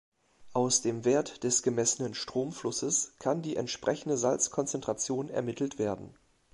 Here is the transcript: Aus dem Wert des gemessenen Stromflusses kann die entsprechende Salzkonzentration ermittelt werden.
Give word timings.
Aus 0.53 0.81
dem 0.81 1.05
Wert 1.05 1.43
des 1.43 1.61
gemessenen 1.61 2.15
Stromflusses 2.15 3.13
kann 3.19 3.43
die 3.43 3.55
entsprechende 3.55 4.17
Salzkonzentration 4.17 5.29
ermittelt 5.29 5.77
werden. 5.77 6.15